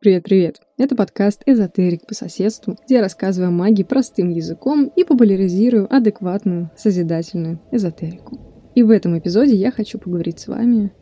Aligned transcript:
Привет-привет! 0.00 0.60
Это 0.76 0.94
подкаст 0.94 1.42
«Эзотерик 1.44 2.06
по 2.06 2.14
соседству», 2.14 2.76
где 2.84 2.94
я 2.96 3.00
рассказываю 3.00 3.48
о 3.48 3.50
магии 3.50 3.82
простым 3.82 4.28
языком 4.28 4.92
и 4.94 5.02
популяризирую 5.02 5.92
адекватную, 5.92 6.70
созидательную 6.76 7.60
эзотерику. 7.72 8.70
И 8.76 8.84
в 8.84 8.92
этом 8.92 9.18
эпизоде 9.18 9.56
я 9.56 9.72
хочу 9.72 9.98
поговорить 9.98 10.38
с 10.38 10.46
вами 10.46 10.92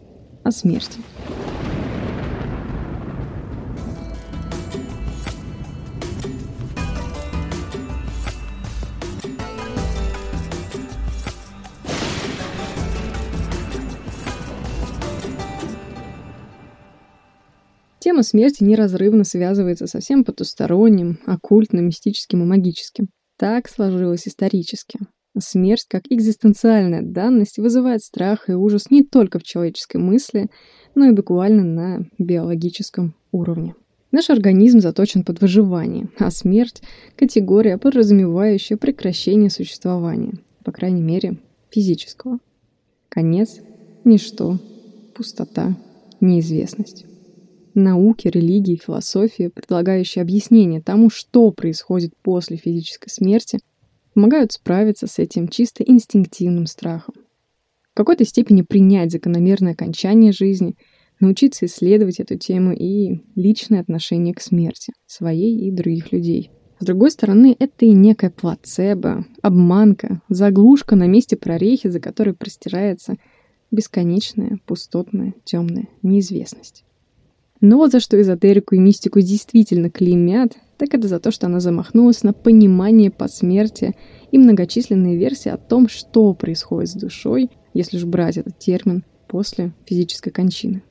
о 0.44 0.50
смерти. 0.50 1.00
Тема 18.16 18.24
смерти 18.24 18.64
неразрывно 18.64 19.24
связывается 19.24 19.86
со 19.86 20.00
всем 20.00 20.24
потусторонним, 20.24 21.18
оккультным, 21.26 21.88
мистическим 21.88 22.42
и 22.42 22.46
магическим. 22.46 23.10
Так 23.38 23.68
сложилось 23.68 24.26
исторически. 24.26 25.00
Смерть, 25.38 25.84
как 25.86 26.04
экзистенциальная 26.08 27.02
данность, 27.02 27.58
вызывает 27.58 28.00
страх 28.02 28.48
и 28.48 28.54
ужас 28.54 28.90
не 28.90 29.02
только 29.04 29.38
в 29.38 29.42
человеческой 29.42 29.98
мысли, 29.98 30.48
но 30.94 31.04
и 31.04 31.12
буквально 31.12 31.62
на 31.62 32.06
биологическом 32.18 33.14
уровне. 33.32 33.74
Наш 34.12 34.30
организм 34.30 34.80
заточен 34.80 35.22
под 35.22 35.42
выживание, 35.42 36.08
а 36.18 36.30
смерть– 36.30 36.80
категория, 37.16 37.76
подразумевающая 37.76 38.78
прекращение 38.78 39.50
существования, 39.50 40.38
по 40.64 40.72
крайней 40.72 41.02
мере, 41.02 41.36
физического. 41.68 42.38
Конец– 43.10 43.60
ничто, 44.04 44.58
пустота, 45.14 45.76
неизвестность 46.22 47.04
науки, 47.76 48.28
религии, 48.28 48.80
философии, 48.82 49.48
предлагающие 49.48 50.22
объяснение 50.22 50.80
тому, 50.80 51.10
что 51.10 51.50
происходит 51.52 52.16
после 52.22 52.56
физической 52.56 53.10
смерти, 53.10 53.60
помогают 54.14 54.52
справиться 54.52 55.06
с 55.06 55.18
этим 55.18 55.48
чисто 55.48 55.84
инстинктивным 55.84 56.66
страхом. 56.66 57.14
В 57.92 57.96
какой-то 57.96 58.24
степени 58.24 58.62
принять 58.62 59.12
закономерное 59.12 59.72
окончание 59.72 60.32
жизни, 60.32 60.74
научиться 61.20 61.66
исследовать 61.66 62.20
эту 62.20 62.36
тему 62.36 62.72
и 62.72 63.20
личное 63.34 63.80
отношение 63.80 64.34
к 64.34 64.40
смерти, 64.40 64.92
своей 65.06 65.68
и 65.68 65.70
других 65.70 66.12
людей. 66.12 66.50
С 66.78 66.84
другой 66.84 67.10
стороны, 67.10 67.56
это 67.58 67.86
и 67.86 67.92
некая 67.92 68.30
плацебо, 68.30 69.24
обманка, 69.40 70.20
заглушка 70.28 70.94
на 70.94 71.06
месте 71.06 71.36
прорехи, 71.36 71.88
за 71.88 72.00
которой 72.00 72.34
простирается 72.34 73.16
бесконечная, 73.70 74.58
пустотная, 74.66 75.34
темная 75.44 75.88
неизвестность. 76.02 76.84
Но 77.60 77.76
вот 77.78 77.92
за 77.92 78.00
что 78.00 78.20
эзотерику 78.20 78.74
и 78.74 78.78
мистику 78.78 79.20
действительно 79.20 79.90
клеймят, 79.90 80.52
так 80.76 80.94
это 80.94 81.08
за 81.08 81.18
то, 81.18 81.30
что 81.30 81.46
она 81.46 81.60
замахнулась 81.60 82.22
на 82.22 82.32
понимание 82.32 83.10
посмертия 83.10 83.94
и 84.30 84.38
многочисленные 84.38 85.16
версии 85.16 85.48
о 85.48 85.56
том, 85.56 85.88
что 85.88 86.34
происходит 86.34 86.90
с 86.90 86.94
душой, 86.94 87.50
если 87.72 87.96
уж 87.96 88.04
брать 88.04 88.36
этот 88.36 88.58
термин, 88.58 89.04
после 89.26 89.72
физической 89.86 90.30
кончины. 90.30 90.82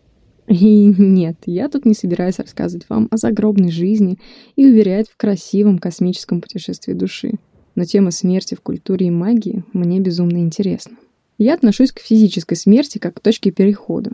И 0.47 0.93
нет, 0.97 1.37
я 1.45 1.69
тут 1.69 1.85
не 1.85 1.93
собираюсь 1.93 2.39
рассказывать 2.39 2.87
вам 2.89 3.07
о 3.11 3.17
загробной 3.17 3.71
жизни 3.71 4.19
и 4.55 4.65
уверять 4.65 5.09
в 5.09 5.17
красивом 5.17 5.79
космическом 5.79 6.41
путешествии 6.41 6.93
души. 6.93 7.33
Но 7.75 7.83
тема 7.83 8.11
смерти 8.11 8.55
в 8.55 8.61
культуре 8.61 9.07
и 9.07 9.11
магии 9.11 9.63
мне 9.73 9.99
безумно 9.99 10.37
интересна. 10.37 10.97
Я 11.37 11.55
отношусь 11.55 11.91
к 11.91 11.99
физической 11.99 12.55
смерти 12.55 12.97
как 12.97 13.15
к 13.15 13.19
точке 13.19 13.51
перехода. 13.51 14.11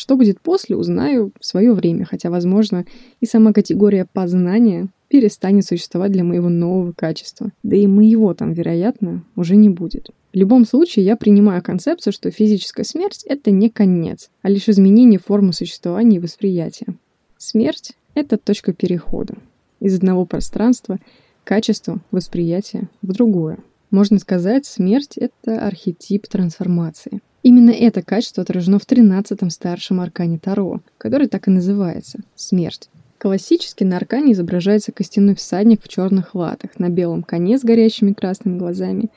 Что 0.00 0.16
будет 0.16 0.40
после, 0.40 0.76
узнаю 0.76 1.30
в 1.38 1.44
свое 1.44 1.74
время, 1.74 2.06
хотя, 2.06 2.30
возможно, 2.30 2.86
и 3.20 3.26
сама 3.26 3.52
категория 3.52 4.06
познания 4.10 4.88
перестанет 5.08 5.66
существовать 5.66 6.10
для 6.10 6.24
моего 6.24 6.48
нового 6.48 6.92
качества. 6.92 7.52
Да 7.62 7.76
и 7.76 7.86
моего 7.86 8.32
там, 8.32 8.54
вероятно, 8.54 9.22
уже 9.36 9.56
не 9.56 9.68
будет. 9.68 10.08
В 10.32 10.36
любом 10.38 10.64
случае, 10.64 11.04
я 11.04 11.16
принимаю 11.18 11.62
концепцию, 11.62 12.14
что 12.14 12.30
физическая 12.30 12.84
смерть— 12.84 13.24
это 13.26 13.50
не 13.50 13.68
конец, 13.68 14.30
а 14.40 14.48
лишь 14.48 14.70
изменение 14.70 15.18
формы 15.18 15.52
существования 15.52 16.16
и 16.16 16.20
восприятия. 16.20 16.94
Смерть— 17.36 17.92
это 18.14 18.38
точка 18.38 18.72
перехода 18.72 19.34
из 19.80 19.94
одного 19.96 20.24
пространства, 20.24 20.98
качества, 21.44 22.00
восприятия 22.10 22.88
в 23.02 23.12
другое. 23.12 23.58
Можно 23.90 24.18
сказать, 24.18 24.64
смерть— 24.64 25.16
это 25.18 25.60
архетип 25.66 26.26
трансформации. 26.26 27.20
Именно 27.42 27.70
это 27.70 28.02
качество 28.02 28.42
отражено 28.42 28.78
в 28.78 28.86
13-м 28.86 29.48
старшем 29.50 30.00
аркане 30.00 30.38
Таро, 30.38 30.80
который 30.98 31.26
так 31.26 31.48
и 31.48 31.50
называется– 31.50 32.20
смерть. 32.34 32.90
Классически 33.18 33.84
на 33.84 33.96
аркане 33.96 34.32
изображается 34.32 34.92
костяной 34.92 35.34
всадник 35.34 35.82
в 35.82 35.88
черных 35.88 36.34
латах, 36.34 36.78
на 36.78 36.88
белом 36.88 37.22
коне 37.22 37.58
с 37.58 37.62
горящими 37.62 38.12
красными 38.12 38.58
глазами, 38.58 39.10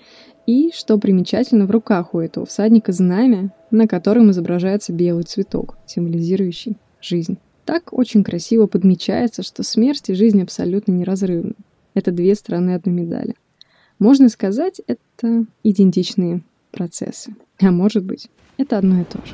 и, 0.45 0.71
что 0.73 0.97
примечательно, 0.97 1.65
в 1.65 1.71
руках 1.71 2.13
у 2.13 2.19
этого 2.19 2.45
всадника 2.45 2.91
знамя, 2.91 3.53
на 3.71 3.87
котором 3.87 4.31
изображается 4.31 4.91
белый 4.91 5.23
цветок, 5.23 5.77
символизирующий 5.85 6.77
жизнь. 7.01 7.37
Так 7.65 7.93
очень 7.93 8.23
красиво 8.25 8.67
подмечается, 8.67 9.41
что 9.41 9.63
смерть 9.63 10.09
и 10.09 10.15
жизнь 10.15 10.41
абсолютно 10.41 10.91
неразрывны. 10.91 11.53
Это 11.93 12.11
две 12.11 12.35
стороны 12.35 12.75
одной 12.75 12.93
медали. 12.93 13.35
Можно 13.99 14.27
сказать, 14.27 14.81
это 14.85 15.45
идентичные 15.63 16.41
процессы. 16.73 17.35
А 17.61 17.71
может 17.71 18.03
быть, 18.03 18.27
это 18.57 18.77
одно 18.77 18.99
и 18.99 19.05
то 19.05 19.25
же. 19.25 19.33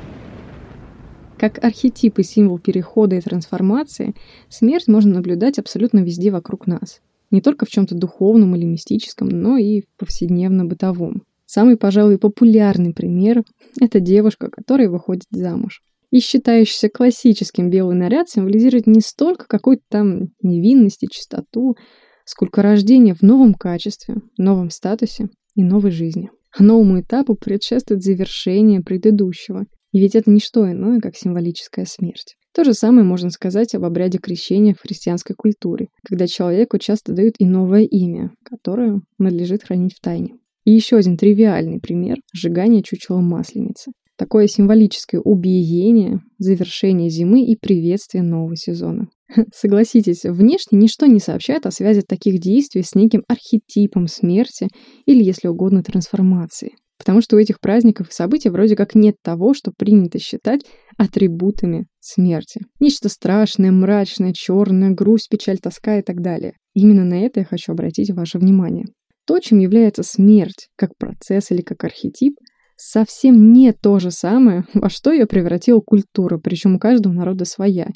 Как 1.40 1.64
архетип 1.64 2.18
и 2.18 2.22
символ 2.22 2.58
перехода 2.58 3.16
и 3.16 3.20
трансформации, 3.20 4.14
смерть 4.50 4.88
можно 4.88 5.14
наблюдать 5.14 5.58
абсолютно 5.58 6.00
везде 6.00 6.30
вокруг 6.30 6.66
нас. 6.66 7.00
Не 7.30 7.40
только 7.40 7.64
в 7.64 7.70
чем-то 7.70 7.94
духовном 7.94 8.54
или 8.56 8.64
мистическом, 8.66 9.28
но 9.28 9.56
и 9.56 9.80
в 9.80 9.84
повседневно-бытовом. 9.96 11.22
Самый, 11.46 11.76
пожалуй, 11.76 12.18
популярный 12.18 12.92
пример– 12.92 13.42
это 13.80 14.00
девушка, 14.00 14.50
которая 14.50 14.90
выходит 14.90 15.24
замуж. 15.30 15.82
И 16.10 16.20
считающийся 16.20 16.88
классическим 16.88 17.70
белый 17.70 17.96
наряд 17.96 18.28
символизирует 18.28 18.86
не 18.86 19.00
столько 19.00 19.46
какую-то 19.46 19.82
там 19.88 20.28
невинность 20.42 21.02
и 21.04 21.08
чистоту, 21.08 21.76
сколько 22.24 22.62
рождение 22.62 23.14
в 23.14 23.22
новом 23.22 23.54
качестве, 23.54 24.16
новом 24.36 24.70
статусе 24.70 25.30
и 25.54 25.62
новой 25.62 25.90
жизни. 25.90 26.30
Новому 26.58 27.00
этапу 27.00 27.34
предшествует 27.34 28.02
завершение 28.02 28.80
предыдущего. 28.80 29.66
И 29.92 29.98
ведь 29.98 30.14
это 30.14 30.30
не 30.30 30.40
что 30.40 30.70
иное, 30.70 31.00
как 31.00 31.16
символическая 31.16 31.84
смерть. 31.84 32.36
То 32.52 32.64
же 32.64 32.74
самое 32.74 33.04
можно 33.04 33.30
сказать 33.30 33.74
об 33.74 33.84
обряде 33.84 34.18
крещения 34.18 34.74
в 34.74 34.80
христианской 34.80 35.36
культуре, 35.36 35.88
когда 36.04 36.26
человеку 36.26 36.78
часто 36.78 37.12
дают 37.12 37.36
и 37.38 37.44
новое 37.44 37.82
имя, 37.82 38.32
которое 38.44 39.00
надлежит 39.18 39.62
хранить 39.64 39.94
в 39.94 40.00
тайне. 40.00 40.34
И 40.64 40.72
еще 40.72 40.96
один 40.96 41.16
тривиальный 41.16 41.80
пример– 41.80 42.18
сжигание 42.34 42.82
чучела 42.82 43.20
масленицы. 43.20 43.92
Такое 44.16 44.48
символическое 44.48 45.20
убиение, 45.20 46.20
завершение 46.38 47.08
зимы 47.08 47.44
и 47.44 47.56
приветствие 47.56 48.22
нового 48.22 48.56
сезона. 48.56 49.08
Согласитесь, 49.54 50.24
внешне 50.24 50.78
ничто 50.78 51.06
не 51.06 51.20
сообщает 51.20 51.66
о 51.66 51.70
связи 51.70 52.02
таких 52.02 52.40
действий 52.40 52.82
с 52.82 52.94
неким 52.94 53.24
архетипом 53.28 54.06
смерти 54.06 54.68
или, 55.06 55.22
если 55.22 55.48
угодно, 55.48 55.82
трансформации. 55.82 56.72
Потому 56.98 57.22
что 57.22 57.36
у 57.36 57.38
этих 57.38 57.60
праздников 57.60 58.10
и 58.10 58.12
событий 58.12 58.50
вроде 58.50 58.76
как 58.76 58.94
нет 58.94 59.16
того, 59.22 59.54
что 59.54 59.72
принято 59.74 60.18
считать 60.18 60.66
атрибутами 60.98 61.86
смерти. 61.98 62.60
Нечто 62.78 63.08
страшное, 63.08 63.70
мрачное, 63.70 64.34
черное, 64.34 64.90
грусть, 64.90 65.30
печаль, 65.30 65.58
тоска 65.58 65.98
и 65.98 66.02
так 66.02 66.20
далее. 66.20 66.52
Именно 66.74 67.04
на 67.04 67.24
это 67.24 67.40
я 67.40 67.46
хочу 67.46 67.72
обратить 67.72 68.10
ваше 68.10 68.38
внимание. 68.38 68.84
То, 69.26 69.38
чем 69.38 69.60
является 69.60 70.02
смерть, 70.02 70.68
как 70.76 70.90
процесс 70.98 71.50
или 71.50 71.62
как 71.62 71.82
архетип, 71.84 72.34
совсем 72.76 73.52
не 73.52 73.72
то 73.72 73.98
же 73.98 74.10
самое, 74.10 74.64
во 74.74 74.90
что 74.90 75.10
ее 75.10 75.26
превратила 75.26 75.80
культура, 75.80 76.38
причем 76.38 76.76
у 76.76 76.78
каждого 76.78 77.12
народа 77.12 77.46
своя, 77.46 77.88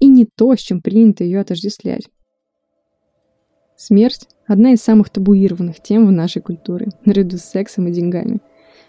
и 0.00 0.06
не 0.06 0.26
то, 0.26 0.54
с 0.54 0.60
чем 0.60 0.80
принято 0.80 1.24
ее 1.24 1.40
отождествлять. 1.40 2.08
Смерть– 3.76 4.28
одна 4.46 4.72
из 4.72 4.80
самых 4.80 5.08
табуированных 5.08 5.80
тем 5.80 6.06
в 6.06 6.10
нашей 6.10 6.42
культуре, 6.42 6.88
наряду 7.04 7.38
с 7.38 7.42
сексом 7.42 7.86
и 7.86 7.92
деньгами. 7.92 8.40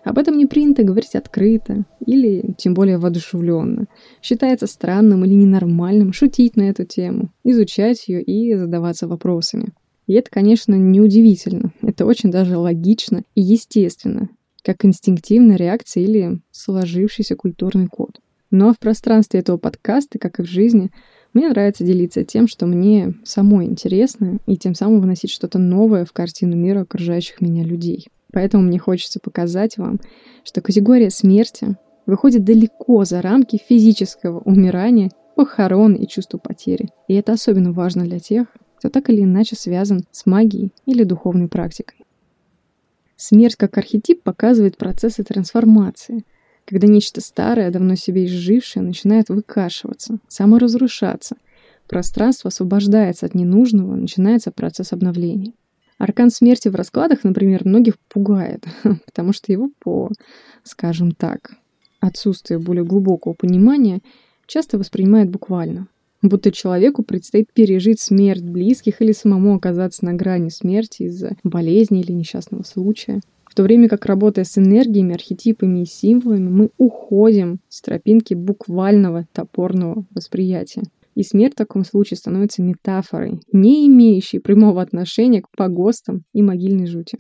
Об 0.04 0.18
этом 0.18 0.38
не 0.38 0.46
принято 0.46 0.84
говорить 0.84 1.16
открыто 1.16 1.86
или 2.06 2.56
тем 2.58 2.74
более 2.74 2.98
воодушевленно. 2.98 3.86
Считается 4.22 4.66
странным 4.66 5.26
или 5.26 5.34
ненормальным 5.34 6.14
шутить 6.14 6.56
на 6.56 6.64
эту 6.70 6.86
тему, 6.86 7.30
изучать 7.44 8.08
ее 8.08 8.24
и 8.24 8.56
задаваться 8.56 9.08
вопросами. 9.08 9.74
И 10.08 10.14
это, 10.14 10.32
конечно, 10.32 10.74
неудивительно. 10.74 11.72
Это 11.84 12.06
очень 12.06 12.32
даже 12.32 12.58
логично 12.58 13.24
и 13.36 13.42
естественно, 13.42 14.30
как 14.64 14.84
инстинктивная 14.86 15.56
реакция 15.58 16.04
или 16.04 16.42
сложившийся 16.50 17.36
культурный 17.36 17.88
код. 17.88 18.20
Но 18.52 18.74
в 18.74 18.80
пространстве 18.80 19.42
этого 19.42 19.58
подкаста, 19.58 20.18
как 20.20 20.40
и 20.40 20.44
в 20.44 20.48
жизни, 20.48 20.92
мне 21.34 21.50
нравится 21.50 21.84
делиться 21.84 22.24
тем, 22.24 22.48
что 22.48 22.66
мне 22.66 23.14
самой 23.24 23.66
интересно, 23.66 24.40
и 24.48 24.58
тем 24.58 24.74
самым 24.74 25.02
выносить 25.02 25.30
что-то 25.30 25.60
новое 25.60 26.06
в 26.06 26.14
картину 26.14 26.56
мира 26.56 26.82
окружающих 26.82 27.42
меня 27.42 27.64
людей. 27.64 28.08
Поэтому 28.32 28.64
мне 28.64 28.80
хочется 28.80 29.20
показать 29.20 29.78
вам, 29.78 30.00
что 30.44 30.62
категория 30.62 31.10
смерти 31.10 31.78
выходит 32.06 32.44
далеко 32.44 33.06
за 33.06 33.22
рамки 33.22 33.60
физического 33.64 34.40
умирания 34.40 35.12
похорон 35.36 35.94
и 35.94 36.08
чувство 36.08 36.38
потери. 36.38 36.90
И 37.08 37.14
это 37.14 37.34
особенно 37.34 37.72
важно 37.72 38.04
для 38.04 38.20
тех, 38.20 38.48
кто 38.78 38.90
так 38.90 39.10
или 39.10 39.22
иначе 39.22 39.56
связан 39.56 40.06
с 40.12 40.26
магией 40.26 40.74
или 40.86 41.04
духовной 41.04 41.48
практикой. 41.48 42.06
Смерть 43.16 43.56
как 43.56 43.78
архетип 43.78 44.24
показывает 44.24 44.78
процессы 44.78 45.24
трансформации, 45.24 46.24
когда 46.70 46.86
нечто 46.86 47.20
старое, 47.20 47.72
давно 47.72 47.96
себе 47.96 48.26
изжившее, 48.26 48.84
начинает 48.84 49.30
выкашиваться, 49.30 50.20
саморазрушаться. 50.28 51.36
Пространство 51.88 52.50
освобождается 52.50 53.26
от 53.26 53.34
ненужного, 53.34 53.96
начинается 53.96 54.52
процесс 54.52 54.94
обновления. 54.94 55.54
Аркан 55.98 56.30
смерти 56.30 56.68
в 56.68 56.76
раскладах, 56.76 57.24
например, 57.24 57.66
многих 57.66 57.98
пугает, 58.08 58.66
потому 59.06 59.34
что 59.34 59.52
его 59.52 59.72
по, 59.80 60.12
скажем 60.64 61.12
так, 61.12 61.54
отсутствию 62.00 62.60
более 62.60 62.86
глубокого 62.86 63.34
понимания 63.34 64.02
часто 64.46 64.78
воспринимают 64.78 65.32
буквально. 65.32 65.88
Будто 66.22 66.52
человеку 66.52 67.02
предстоит 67.02 67.52
пережить 67.52 68.00
смерть 68.00 68.44
близких 68.44 69.02
или 69.02 69.12
самому 69.12 69.56
оказаться 69.56 70.06
на 70.06 70.14
грани 70.14 70.50
смерти 70.50 71.04
из-за 71.04 71.36
болезни 71.44 72.02
или 72.02 72.12
несчастного 72.12 72.62
случая. 72.62 73.22
В 73.50 73.56
то 73.56 73.64
время 73.64 73.90
как 73.90 74.06
работая 74.06 74.46
с 74.46 74.58
энергиями, 74.60 75.16
архетипами 75.16 75.82
и 75.82 75.86
символами, 75.86 76.50
мы 76.50 76.70
уходим 76.78 77.60
с 77.68 77.82
тропинки 77.82 78.36
буквального 78.36 79.26
топорного 79.34 80.06
восприятия. 80.12 80.84
И 81.16 81.24
смерть 81.24 81.54
в 81.54 81.58
таком 81.58 81.84
случае 81.84 82.18
становится 82.18 82.62
метафорой, 82.62 83.40
не 83.52 83.88
имеющей 83.88 84.40
прямого 84.40 84.82
отношения 84.82 85.42
к 85.42 85.48
погостам 85.58 86.24
и 86.32 86.44
могильной 86.44 86.86
жути. 86.86 87.18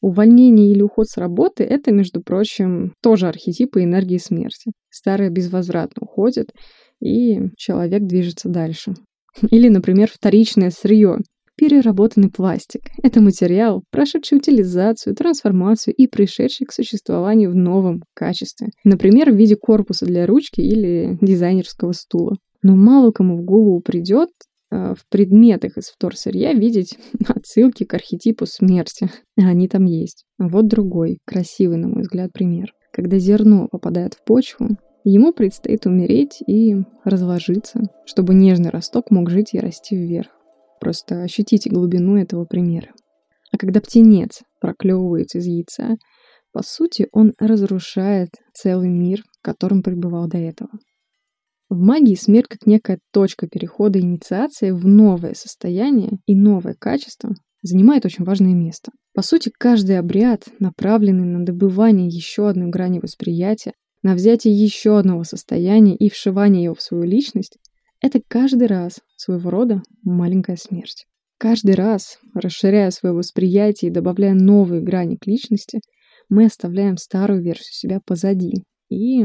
Увольнение 0.00 0.70
или 0.70 0.82
уход 0.82 1.08
с 1.08 1.16
работы– 1.16 1.64
это, 1.68 1.92
между 1.92 2.22
прочим, 2.22 2.94
тоже 3.02 3.26
архетипы 3.26 3.82
энергии 3.82 4.18
смерти. 4.18 4.72
Старое 4.88 5.30
безвозвратно 5.30 6.02
уходит, 6.02 6.52
и 7.00 7.50
человек 7.56 8.04
движется 8.04 8.48
дальше. 8.48 8.94
Или, 9.50 9.68
например, 9.68 10.10
вторичное 10.12 10.70
сырье. 10.70 11.18
Переработанный 11.62 12.28
пластик– 12.28 12.80
это 13.04 13.20
материал, 13.20 13.84
прошедший 13.92 14.38
утилизацию, 14.38 15.14
трансформацию 15.14 15.94
и 15.94 16.08
пришедший 16.08 16.66
к 16.66 16.72
существованию 16.72 17.52
в 17.52 17.54
новом 17.54 18.02
качестве. 18.14 18.70
Например, 18.82 19.30
в 19.30 19.36
виде 19.36 19.54
корпуса 19.54 20.04
для 20.04 20.26
ручки 20.26 20.60
или 20.60 21.18
дизайнерского 21.20 21.92
стула. 21.92 22.34
Но 22.64 22.74
мало 22.74 23.12
кому 23.12 23.36
в 23.36 23.44
голову 23.44 23.78
придет 23.78 24.30
э, 24.72 24.94
в 24.98 25.08
предметах 25.08 25.78
из 25.78 25.84
вторсырья 25.84 26.52
видеть 26.52 26.98
отсылки 27.28 27.84
к 27.84 27.94
архетипу 27.94 28.44
смерти. 28.44 29.08
Они 29.36 29.68
там 29.68 29.84
есть. 29.84 30.24
Вот 30.40 30.66
другой, 30.66 31.18
красивый, 31.24 31.76
на 31.76 31.86
мой 31.86 32.02
взгляд, 32.02 32.32
пример. 32.32 32.72
Когда 32.92 33.20
зерно 33.20 33.68
попадает 33.70 34.14
в 34.14 34.24
почву, 34.24 34.70
Ему 35.04 35.32
предстоит 35.32 35.84
умереть 35.84 36.44
и 36.46 36.76
разложиться, 37.02 37.80
чтобы 38.04 38.34
нежный 38.34 38.70
росток 38.70 39.10
мог 39.10 39.30
жить 39.30 39.52
и 39.52 39.58
расти 39.58 39.96
вверх. 39.96 40.30
Просто 40.82 41.22
ощутите 41.22 41.70
глубину 41.70 42.16
этого 42.16 42.44
примера. 42.44 42.88
А 43.52 43.56
когда 43.56 43.80
птенец 43.80 44.42
проклевывается 44.60 45.38
из 45.38 45.46
яйца, 45.46 45.96
по 46.52 46.64
сути, 46.64 47.06
он 47.12 47.34
разрушает 47.38 48.30
целый 48.52 48.88
мир, 48.88 49.22
в 49.38 49.44
котором 49.44 49.84
пребывал 49.84 50.26
до 50.26 50.38
этого. 50.38 50.70
В 51.68 51.78
магии 51.78 52.16
смерть 52.16 52.48
как 52.48 52.66
некая 52.66 52.98
точка 53.12 53.46
перехода 53.46 54.00
инициации 54.00 54.72
в 54.72 54.84
новое 54.84 55.34
состояние 55.34 56.18
и 56.26 56.34
новое 56.34 56.74
качество 56.76 57.32
занимает 57.62 58.04
очень 58.04 58.24
важное 58.24 58.52
место. 58.52 58.90
По 59.14 59.22
сути, 59.22 59.52
каждый 59.56 60.00
обряд, 60.00 60.48
направленный 60.58 61.26
на 61.26 61.44
добывание 61.44 62.08
еще 62.08 62.48
одной 62.48 62.70
грани 62.70 62.98
восприятия, 62.98 63.74
на 64.02 64.14
взятие 64.14 64.52
еще 64.52 64.98
одного 64.98 65.22
состояния 65.22 65.94
и 65.94 66.10
вшивание 66.10 66.64
его 66.64 66.74
в 66.74 66.82
свою 66.82 67.04
личность, 67.04 67.58
это 68.02 68.20
каждый 68.26 68.66
раз 68.66 69.00
своего 69.16 69.50
рода 69.50 69.82
маленькая 70.02 70.56
смерть. 70.56 71.06
Каждый 71.38 71.74
раз, 71.74 72.18
расширяя 72.34 72.90
свое 72.90 73.14
восприятие 73.14 73.90
и 73.90 73.94
добавляя 73.94 74.34
новые 74.34 74.82
грани 74.82 75.16
к 75.16 75.26
личности, 75.26 75.80
мы 76.28 76.44
оставляем 76.46 76.96
старую 76.96 77.42
версию 77.42 77.72
себя 77.72 78.00
позади 78.04 78.64
и 78.90 79.24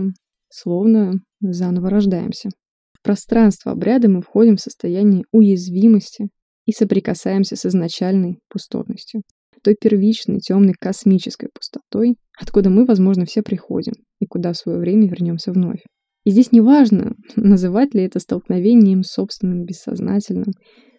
словно 0.50 1.22
заново 1.42 1.90
рождаемся. 1.90 2.50
В 2.94 3.02
пространство 3.04 3.72
обряда 3.72 4.10
мы 4.10 4.22
входим 4.22 4.56
в 4.56 4.62
состояние 4.62 5.26
уязвимости 5.32 6.30
и 6.66 6.72
соприкасаемся 6.72 7.56
с 7.56 7.66
изначальной 7.66 8.40
пустотностью 8.50 9.22
той 9.68 9.76
первичной, 9.76 10.40
темной 10.40 10.76
космической 10.80 11.50
пустотой, 11.54 12.16
откуда 12.40 12.70
мы, 12.70 12.86
возможно, 12.86 13.26
все 13.26 13.42
приходим 13.42 13.96
и 14.20 14.26
куда 14.26 14.54
в 14.54 14.58
свое 14.58 14.80
время 14.80 15.10
вернемся 15.10 15.52
вновь. 15.52 15.84
И 16.28 16.32
здесь 16.32 16.52
не 16.52 16.60
важно, 16.60 17.16
называть 17.38 17.96
ли 17.96 18.04
это 18.04 18.20
столкновением 18.20 19.04
с 19.04 19.14
собственным 19.14 19.64
бессознательным, 19.64 20.52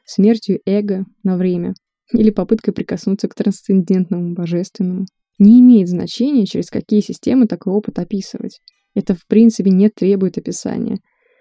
смертью 0.07 0.61
эго 0.65 1.05
на 1.23 1.37
время 1.37 1.75
или 2.15 2.31
попыткой 2.31 2.73
прикоснуться 2.73 3.29
к 3.29 3.35
трансцендентному 3.35 4.33
божественному. 4.33 5.05
Не 5.39 5.61
имеет 5.61 5.89
значения, 5.89 6.47
через 6.47 6.71
какие 6.71 7.01
системы 7.01 7.47
такой 7.47 7.75
опыт 7.75 7.99
описывать. 7.99 8.61
Это, 8.95 9.15
в 9.15 9.27
принципе, 9.27 9.69
не 9.69 9.91
требует 9.91 10.39
описания. 10.39 10.97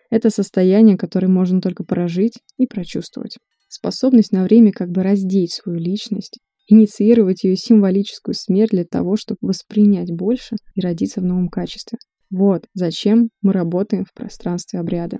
Это 0.09 0.31
состояние, 0.31 0.97
которое 0.97 1.29
можно 1.29 1.61
только 1.61 1.85
прожить 1.85 2.39
и 2.57 2.67
прочувствовать. 2.67 3.37
Способность 3.69 4.33
на 4.33 4.43
время 4.43 4.73
как 4.73 4.89
бы 4.89 5.01
раздеть 5.01 5.53
свою 5.53 5.79
личность 5.79 6.39
инициировать 6.67 7.45
ее 7.45 7.55
символическую 7.55 8.35
смерть 8.35 8.71
для 8.71 8.83
того, 8.83 9.15
чтобы 9.15 9.39
воспринять 9.43 10.11
больше 10.11 10.57
и 10.75 10.81
родиться 10.81 11.21
в 11.21 11.23
новом 11.23 11.47
качестве. 11.47 11.99
Вот 12.29 12.65
зачем 12.73 13.29
мы 13.41 13.53
работаем 13.53 14.05
в 14.05 14.13
пространстве 14.13 14.79
обряда. 14.79 15.17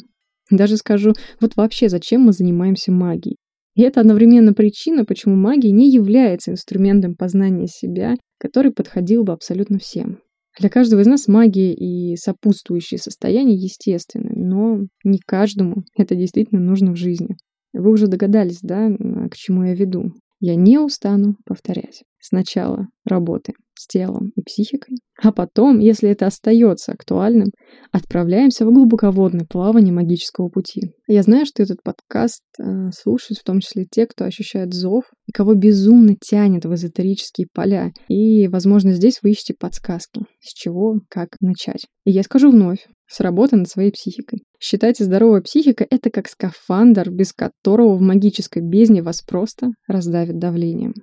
Даже 0.50 0.78
скажу, 0.78 1.14
вот 1.40 1.56
вообще 1.56 1.90
зачем 1.90 2.22
мы 2.22 2.32
занимаемся 2.32 2.92
магией. 2.92 3.38
И 3.76 3.82
это 3.82 4.02
одновременно 4.02 4.54
причина, 4.54 5.06
почему 5.06 5.36
магия 5.36 5.72
не 5.72 5.92
является 5.92 6.52
инструментом 6.52 7.16
познания 7.16 7.68
себя, 7.68 8.16
который 8.40 8.72
подходил 8.72 9.24
бы 9.24 9.34
абсолютно 9.34 9.78
всем. 9.78 10.20
Для 10.60 10.70
каждого 10.70 11.02
из 11.02 11.06
нас 11.06 11.28
магия 11.28 11.74
и 11.74 12.16
сопутствующие 12.16 12.98
состояния 12.98 13.54
естественны, 13.54 14.32
но 14.36 14.80
не 15.04 15.20
каждому 15.20 15.84
это 15.96 16.16
действительно 16.16 16.60
нужно 16.60 16.94
в 16.94 16.96
жизни. 16.96 17.38
Вы 17.74 17.92
уже 17.92 18.08
догадались, 18.08 18.60
да, 18.64 18.90
к 19.30 19.36
чему 19.36 19.66
я 19.66 19.76
веду. 19.76 20.14
Я 20.40 20.56
не 20.56 20.80
устану 20.80 21.36
повторять. 21.46 22.04
Сначала 22.20 22.88
работаем 23.06 23.58
с 23.78 23.88
телом 23.88 24.32
и 24.36 24.42
психикой, 24.42 24.98
а 25.22 25.32
потом, 25.32 25.80
если 25.80 26.10
это 26.10 26.28
остается 26.28 26.92
актуальным, 26.92 27.50
отправляемся 27.92 28.66
в 28.66 28.74
глубоководное 28.74 29.46
плавание 29.46 29.94
магического 29.94 30.50
пути. 30.50 30.92
Я 31.08 31.24
знаю, 31.24 31.46
что 31.46 31.64
этот 31.64 31.82
подкаст 31.84 32.44
э, 32.60 32.92
слушают 32.92 33.40
в 33.40 33.44
том 33.44 33.60
числе 33.60 33.86
те, 33.90 34.06
кто 34.06 34.26
ощущает 34.26 34.74
зов 34.74 35.06
и 35.26 35.32
кого 35.32 35.56
безумно 35.56 36.16
тянет 36.20 36.66
в 36.66 36.74
эзотерические 36.74 37.48
поля. 37.52 37.92
И, 38.08 38.48
возможно, 38.48 38.92
здесь 38.92 39.20
вы 39.24 39.32
ищете 39.32 39.56
подсказки, 39.58 40.22
с 40.40 40.54
чего, 40.54 41.00
как 41.10 41.30
начать. 41.42 41.88
И 42.06 42.12
я 42.12 42.24
скажу 42.24 42.52
вновь, 42.52 42.88
с 43.08 43.20
работы 43.20 43.56
над 43.56 43.70
своей 43.70 43.92
психикой. 43.92 44.44
Считайте, 44.60 45.04
здоровая 45.04 45.42
психика— 45.42 45.86
это 45.90 46.10
как 46.10 46.28
скафандр, 46.28 47.10
без 47.10 47.34
которого 47.34 47.96
в 47.96 48.02
магической 48.02 48.62
бездне 48.62 49.02
вас 49.02 49.22
просто 49.22 49.70
раздавит 49.88 50.38
давлением. 50.38 50.94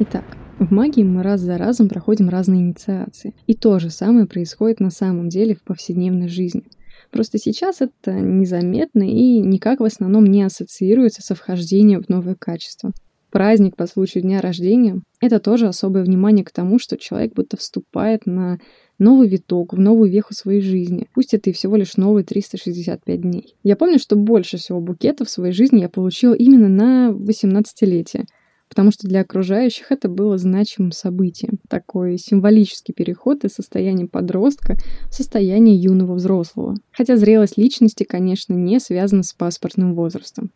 Итак, 0.00 0.24
в 0.58 0.72
магии 0.72 1.02
мы 1.02 1.22
раз 1.22 1.40
за 1.40 1.56
разом 1.56 1.88
проходим 1.88 2.28
разные 2.28 2.62
инициации. 2.62 3.34
И 3.46 3.54
то 3.54 3.78
же 3.78 3.90
самое 3.90 4.26
происходит 4.26 4.80
на 4.80 4.90
самом 4.90 5.28
деле 5.28 5.54
в 5.54 5.62
повседневной 5.62 6.28
жизни. 6.28 6.64
Просто 7.10 7.38
сейчас 7.38 7.80
это 7.80 8.12
незаметно 8.12 9.02
и 9.02 9.38
никак 9.38 9.80
в 9.80 9.84
основном 9.84 10.24
не 10.24 10.42
ассоциируется 10.42 11.22
со 11.22 11.34
вхождением 11.34 12.02
в 12.02 12.08
новое 12.08 12.34
качество. 12.34 12.92
Праздник 13.30 13.76
по 13.76 13.86
случаю 13.86 14.22
дня 14.22 14.40
рождения— 14.40 15.00
это 15.20 15.38
тоже 15.38 15.68
особое 15.68 16.02
внимание 16.02 16.44
к 16.44 16.50
тому, 16.50 16.78
что 16.78 16.96
человек 16.96 17.34
будто 17.34 17.56
вступает 17.56 18.26
на 18.26 18.58
новый 18.98 19.28
виток, 19.28 19.74
в 19.74 19.78
новую 19.78 20.10
веху 20.10 20.34
своей 20.34 20.60
жизни. 20.60 21.06
Пусть 21.14 21.34
это 21.34 21.50
и 21.50 21.52
всего 21.52 21.76
лишь 21.76 21.96
новые 21.96 22.24
365 22.24 23.20
дней. 23.20 23.54
Я 23.62 23.76
помню, 23.76 23.98
что 23.98 24.16
больше 24.16 24.56
всего 24.56 24.80
букетов 24.80 25.28
в 25.28 25.30
своей 25.30 25.52
жизни 25.52 25.80
я 25.80 25.88
получила 25.88 26.34
именно 26.34 26.68
на 26.68 27.10
18-летие, 27.10 28.24
потому 28.68 28.90
что 28.90 29.08
для 29.08 29.20
окружающих 29.20 29.90
это 29.90 30.08
было 30.08 30.38
значимым 30.38 30.92
событием. 30.92 31.58
Такой 31.68 32.18
символический 32.18 32.94
переход 32.94 33.44
из 33.44 33.52
состояния 33.52 34.06
подростка 34.06 34.76
в 35.10 35.14
состояние 35.14 35.76
юного 35.76 36.14
взрослого. 36.14 36.76
Хотя 36.92 37.16
зрелость 37.16 37.58
личности, 37.58 38.04
конечно, 38.04 38.54
не 38.54 38.80
связана 38.80 39.22
с 39.22 39.32
паспортным 39.32 39.94
возрастом. 39.94 40.50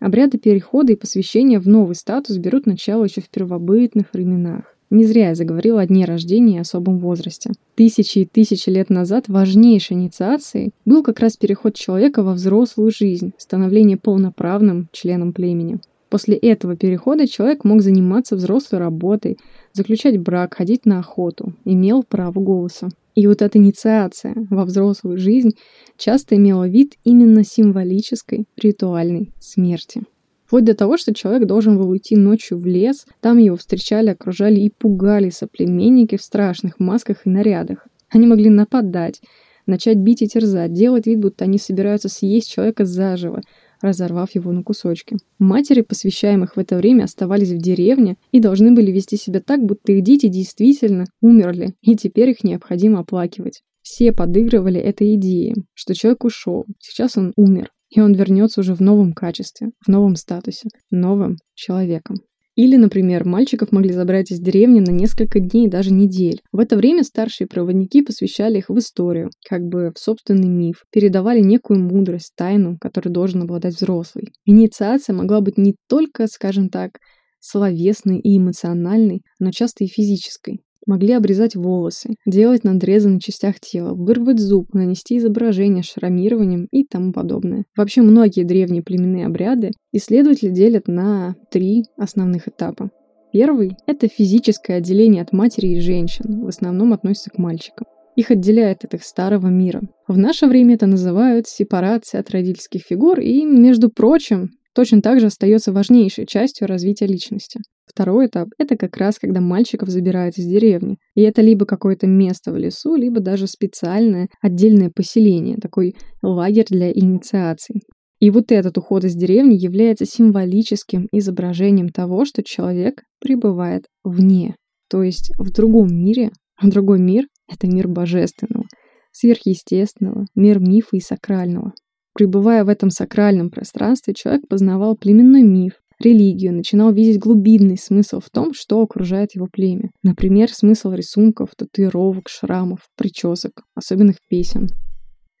Обряды 0.00 0.38
перехода 0.38 0.92
и 0.92 0.96
посвящения 0.96 1.58
в 1.58 1.66
новый 1.66 1.96
статус 1.96 2.36
берут 2.36 2.66
начало 2.66 3.04
еще 3.04 3.20
в 3.20 3.28
первобытных 3.28 4.12
временах. 4.12 4.74
Не 4.90 5.04
зря 5.04 5.28
я 5.28 5.34
заговорила 5.34 5.82
о 5.82 5.86
дне 5.86 6.06
рождения 6.06 6.56
и 6.56 6.60
особом 6.60 6.98
возрасте. 6.98 7.50
Тысячи 7.74 8.20
и 8.20 8.24
тысячи 8.24 8.70
лет 8.70 8.88
назад 8.88 9.28
важнейшей 9.28 9.96
инициацией 9.96 10.70
был 10.86 11.02
как 11.02 11.20
раз 11.20 11.36
переход 11.36 11.74
человека 11.74 12.22
во 12.22 12.32
взрослую 12.32 12.90
жизнь, 12.90 13.32
становление 13.36 13.98
полноправным 13.98 14.88
членом 14.92 15.34
племени. 15.34 15.78
После 16.08 16.36
этого 16.36 16.76
перехода 16.76 17.26
человек 17.26 17.64
мог 17.64 17.82
заниматься 17.82 18.36
взрослой 18.36 18.78
работой, 18.78 19.38
заключать 19.72 20.18
брак, 20.18 20.54
ходить 20.54 20.86
на 20.86 21.00
охоту, 21.00 21.54
имел 21.64 22.02
право 22.02 22.40
голоса. 22.40 22.88
И 23.14 23.26
вот 23.26 23.42
эта 23.42 23.58
инициация 23.58 24.34
во 24.48 24.64
взрослую 24.64 25.18
жизнь 25.18 25.50
часто 25.96 26.36
имела 26.36 26.68
вид 26.68 26.94
именно 27.04 27.44
символической 27.44 28.46
ритуальной 28.56 29.32
смерти. 29.40 30.02
Вплоть 30.46 30.64
до 30.64 30.74
того, 30.74 30.96
что 30.96 31.12
человек 31.12 31.46
должен 31.46 31.76
был 31.76 31.90
уйти 31.90 32.16
ночью 32.16 32.58
в 32.58 32.64
лес, 32.64 33.06
там 33.20 33.36
его 33.36 33.56
встречали, 33.56 34.10
окружали 34.10 34.60
и 34.60 34.70
пугали 34.70 35.28
соплеменники 35.28 36.16
в 36.16 36.22
страшных 36.22 36.80
масках 36.80 37.26
и 37.26 37.28
нарядах. 37.28 37.86
Они 38.08 38.26
могли 38.26 38.48
нападать, 38.48 39.20
начать 39.66 39.98
бить 39.98 40.22
и 40.22 40.28
терзать, 40.28 40.72
делать 40.72 41.06
вид, 41.06 41.20
будто 41.20 41.44
они 41.44 41.58
собираются 41.58 42.08
съесть 42.08 42.50
человека 42.50 42.86
заживо, 42.86 43.42
разорвав 43.80 44.34
его 44.34 44.52
на 44.52 44.62
кусочки. 44.62 45.16
Матери, 45.38 45.82
посвящаемых 45.82 46.56
в 46.56 46.58
это 46.58 46.76
время, 46.76 47.04
оставались 47.04 47.50
в 47.50 47.58
деревне 47.58 48.16
и 48.32 48.40
должны 48.40 48.72
были 48.72 48.90
вести 48.90 49.16
себя 49.16 49.40
так, 49.40 49.64
будто 49.64 49.92
их 49.92 50.02
дети 50.02 50.28
действительно 50.28 51.04
умерли, 51.20 51.74
и 51.82 51.94
теперь 51.96 52.30
их 52.30 52.44
необходимо 52.44 53.00
оплакивать. 53.00 53.62
Все 53.82 54.12
подыгрывали 54.12 54.80
этой 54.80 55.14
идее, 55.14 55.54
что 55.74 55.94
человек 55.94 56.24
ушел, 56.24 56.66
сейчас 56.78 57.16
он 57.16 57.32
умер, 57.36 57.70
и 57.90 58.00
он 58.00 58.14
вернется 58.14 58.60
уже 58.60 58.74
в 58.74 58.80
новом 58.80 59.12
качестве, 59.12 59.70
в 59.84 59.88
новом 59.88 60.16
статусе, 60.16 60.68
новым 60.90 61.36
человеком. 61.54 62.16
Или, 62.58 62.74
например, 62.74 63.24
мальчиков 63.24 63.70
могли 63.70 63.92
забрать 63.92 64.32
из 64.32 64.40
деревни 64.40 64.80
на 64.80 64.90
несколько 64.90 65.38
дней, 65.38 65.68
даже 65.68 65.92
недель. 65.92 66.42
В 66.50 66.58
это 66.58 66.76
время 66.76 67.04
старшие 67.04 67.46
проводники 67.46 68.02
посвящали 68.02 68.58
их 68.58 68.68
в 68.68 68.76
историю, 68.76 69.30
как 69.48 69.62
бы 69.62 69.92
в 69.94 69.98
собственный 70.00 70.48
миф, 70.48 70.82
передавали 70.90 71.38
некую 71.38 71.78
мудрость, 71.78 72.32
тайну, 72.36 72.76
которой 72.80 73.10
должен 73.10 73.42
обладать 73.42 73.76
взрослый. 73.76 74.32
Инициация 74.44 75.14
могла 75.14 75.40
быть 75.40 75.56
не 75.56 75.76
только, 75.88 76.26
скажем 76.26 76.68
так, 76.68 76.98
словесной 77.38 78.18
и 78.18 78.36
эмоциональной, 78.36 79.22
но 79.38 79.52
часто 79.52 79.84
и 79.84 79.86
физической 79.86 80.58
могли 80.88 81.12
обрезать 81.12 81.54
волосы, 81.54 82.16
делать 82.26 82.64
надрезы 82.64 83.08
на 83.08 83.20
частях 83.20 83.60
тела, 83.60 83.94
вырвать 83.94 84.40
зуб, 84.40 84.74
нанести 84.74 85.18
изображение 85.18 85.84
шрамированием 85.84 86.66
и 86.72 86.82
тому 86.84 87.12
подобное. 87.12 87.64
Вообще 87.76 88.02
многие 88.02 88.42
древние 88.42 88.82
племенные 88.82 89.26
обряды 89.26 89.70
исследователи 89.92 90.50
делят 90.50 90.88
на 90.88 91.36
три 91.52 91.84
основных 91.96 92.48
этапа. 92.48 92.90
Первый– 93.32 93.76
это 93.86 94.08
физическое 94.08 94.78
отделение 94.78 95.22
от 95.22 95.32
матери 95.32 95.68
и 95.68 95.80
женщин, 95.80 96.44
в 96.44 96.48
основном 96.48 96.94
относится 96.94 97.30
к 97.30 97.38
мальчикам. 97.38 97.86
Их 98.16 98.32
отделяет 98.32 98.84
от 98.84 98.94
их 98.94 99.04
старого 99.04 99.46
мира. 99.46 99.82
В 100.08 100.18
наше 100.18 100.46
время 100.46 100.74
это 100.74 100.86
называют 100.86 101.46
сепарацией 101.46 102.20
от 102.20 102.30
родительских 102.30 102.82
фигур, 102.82 103.20
и, 103.20 103.44
между 103.44 103.90
прочим, 103.90 104.50
точно 104.78 105.02
так 105.02 105.18
же 105.18 105.26
остается 105.26 105.72
важнейшей 105.72 106.24
частью 106.24 106.68
развития 106.68 107.06
личности. 107.06 107.58
Второй 107.84 108.26
этап— 108.26 108.50
это 108.58 108.76
как 108.76 108.96
раз 108.96 109.18
когда 109.18 109.40
мальчиков 109.40 109.88
забирают 109.88 110.38
из 110.38 110.46
деревни. 110.46 110.98
И 111.16 111.22
это 111.22 111.42
либо 111.42 111.66
какое-то 111.66 112.06
место 112.06 112.52
в 112.52 112.56
лесу, 112.56 112.94
либо 112.94 113.18
даже 113.18 113.48
специальное 113.48 114.28
отдельное 114.40 114.92
поселение, 114.94 115.56
такой 115.56 115.96
лагерь 116.22 116.66
для 116.70 116.92
инициаций. 116.92 117.80
И 118.20 118.30
вот 118.30 118.52
этот 118.52 118.78
уход 118.78 119.02
из 119.02 119.16
деревни 119.16 119.56
является 119.56 120.04
символическим 120.04 121.08
изображением 121.10 121.88
того, 121.88 122.24
что 122.24 122.44
человек 122.44 123.02
пребывает 123.20 123.86
вне, 124.04 124.54
то 124.88 125.02
есть 125.02 125.32
в 125.38 125.50
другом 125.50 125.88
мире. 125.88 126.30
А 126.54 126.68
другой 126.68 127.00
мир— 127.00 127.24
это 127.52 127.66
мир 127.66 127.88
божественного, 127.88 128.66
сверхъестественного, 129.10 130.26
мир 130.36 130.60
мифа 130.60 130.96
и 130.96 131.00
сакрального. 131.00 131.72
Пребывая 132.18 132.64
в 132.64 132.68
этом 132.68 132.90
сакральном 132.90 133.48
пространстве, 133.48 134.12
человек 134.12 134.48
познавал 134.48 134.96
племенной 134.96 135.42
миф, 135.42 135.74
религию, 136.00 136.52
начинал 136.52 136.92
видеть 136.92 137.20
глубинный 137.20 137.78
смысл 137.78 138.18
в 138.18 138.28
том, 138.28 138.54
что 138.54 138.82
окружает 138.82 139.36
его 139.36 139.46
племя. 139.46 139.92
Например, 140.02 140.50
смысл 140.52 140.90
рисунков, 140.90 141.50
татуировок, 141.56 142.28
шрамов, 142.28 142.80
причесок, 142.96 143.62
особенных 143.76 144.16
песен. 144.28 144.68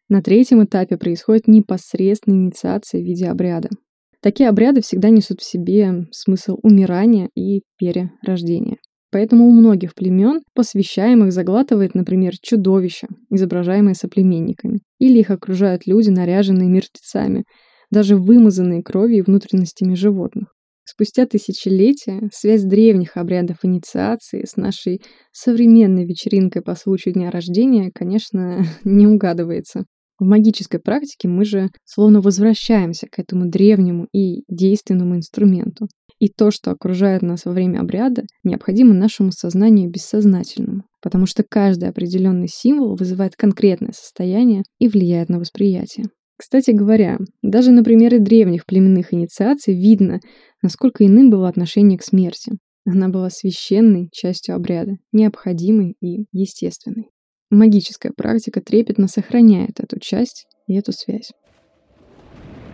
На 0.08 0.22
третьем 0.22 0.62
этапе 0.62 0.96
происходит 0.96 1.48
непосредственная 1.48 2.38
инициация 2.38 3.00
в 3.00 3.04
виде 3.04 3.26
обряда. 3.26 3.70
Такие 4.22 4.48
обряды 4.48 4.80
всегда 4.80 5.10
несут 5.10 5.40
в 5.40 5.50
себе 5.50 6.06
смысл 6.12 6.60
умирания 6.62 7.28
и 7.34 7.62
перерождения. 7.76 8.76
Поэтому 9.10 9.46
у 9.46 9.52
многих 9.52 9.94
племен 9.94 10.42
посвящаемых 10.54 11.32
заглатывает, 11.32 11.94
например, 11.94 12.34
чудовища, 12.40 13.08
изображаемые 13.30 13.94
соплеменниками, 13.94 14.80
или 14.98 15.20
их 15.20 15.30
окружают 15.30 15.86
люди, 15.86 16.10
наряженные 16.10 16.68
мертвецами, 16.68 17.44
даже 17.90 18.16
вымазанные 18.16 18.82
кровью 18.82 19.18
и 19.18 19.22
внутренностями 19.22 19.94
животных. 19.94 20.48
Спустя 20.84 21.26
тысячелетия 21.26 22.30
связь 22.32 22.62
древних 22.62 23.16
обрядов 23.16 23.58
инициации 23.62 24.46
с 24.46 24.56
нашей 24.56 25.02
современной 25.32 26.06
вечеринкой 26.06 26.62
по 26.62 26.74
случаю 26.74 27.14
дня 27.14 27.30
рождения, 27.30 27.90
конечно, 27.94 28.64
не 28.84 29.06
угадывается. 29.06 29.84
В 30.18 30.24
магической 30.24 30.80
практике 30.80 31.28
мы 31.28 31.44
же 31.44 31.70
словно 31.84 32.20
возвращаемся 32.20 33.06
к 33.06 33.18
этому 33.18 33.48
древнему 33.48 34.08
и 34.12 34.42
действенному 34.48 35.16
инструменту. 35.16 35.86
И 36.18 36.28
то, 36.28 36.50
что 36.50 36.72
окружает 36.72 37.22
нас 37.22 37.44
во 37.44 37.52
время 37.52 37.80
обряда, 37.80 38.24
необходимо 38.42 38.92
нашему 38.92 39.30
сознанию 39.30 39.88
бессознательному, 39.88 40.82
потому 41.00 41.26
что 41.26 41.44
каждый 41.48 41.88
определенный 41.88 42.48
символ 42.48 42.96
вызывает 42.96 43.36
конкретное 43.36 43.92
состояние 43.92 44.64
и 44.80 44.88
влияет 44.88 45.28
на 45.28 45.38
восприятие. 45.38 46.06
Кстати 46.36 46.72
говоря, 46.72 47.18
даже 47.42 47.70
на 47.70 47.84
примере 47.84 48.18
древних 48.18 48.66
племенных 48.66 49.14
инициаций 49.14 49.74
видно, 49.74 50.20
насколько 50.62 51.06
иным 51.06 51.30
было 51.30 51.48
отношение 51.48 51.98
к 51.98 52.04
смерти. 52.04 52.52
Она 52.84 53.08
была 53.08 53.30
священной 53.30 54.08
частью 54.12 54.56
обряда, 54.56 54.96
необходимой 55.12 55.94
и 56.00 56.24
естественной. 56.32 57.10
Магическая 57.50 58.12
практика 58.14 58.60
трепетно 58.60 59.08
сохраняет 59.08 59.80
эту 59.80 59.98
часть 59.98 60.46
и 60.66 60.74
эту 60.74 60.92
связь. 60.92 61.32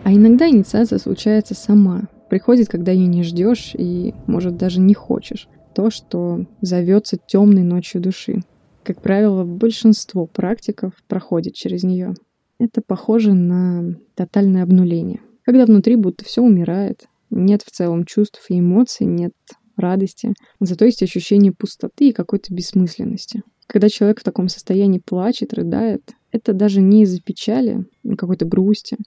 А 0.03 0.13
иногда 0.13 0.49
инициация 0.49 0.99
случается 0.99 1.55
сама, 1.55 2.09
приходит, 2.29 2.67
когда 2.67 2.91
ее 2.91 3.07
не 3.07 3.23
ждешь 3.23 3.73
и, 3.73 4.13
может, 4.27 4.57
даже 4.57 4.79
не 4.79 4.93
хочешь. 4.93 5.47
То, 5.73 5.89
что 5.89 6.45
зовется 6.61 7.17
темной 7.17 7.63
ночью 7.63 8.01
души. 8.01 8.41
Как 8.83 9.01
правило, 9.01 9.43
большинство 9.45 10.27
практиков 10.27 10.93
проходит 11.07 11.53
через 11.53 11.83
нее. 11.83 12.13
Это 12.59 12.81
похоже 12.85 13.33
на 13.33 13.95
тотальное 14.13 14.63
обнуление. 14.63 15.21
Когда 15.43 15.65
внутри 15.65 15.95
будто 15.95 16.23
все 16.23 16.41
умирает, 16.41 17.07
нет 17.29 17.61
в 17.63 17.71
целом 17.71 18.05
чувств 18.05 18.45
и 18.49 18.59
эмоций, 18.59 19.07
нет 19.07 19.33
радости, 19.75 20.33
зато 20.59 20.85
есть 20.85 21.03
ощущение 21.03 21.51
пустоты 21.51 22.09
и 22.09 22.13
какой-то 22.13 22.53
бессмысленности. 22.53 23.41
Когда 23.67 23.89
человек 23.89 24.19
в 24.19 24.23
таком 24.23 24.47
состоянии 24.47 25.01
плачет, 25.03 25.53
рыдает, 25.53 26.13
это 26.31 26.53
даже 26.53 26.81
не 26.81 27.03
из-за 27.03 27.21
печали, 27.21 27.85
какой-то 28.17 28.45
грусти, 28.45 28.97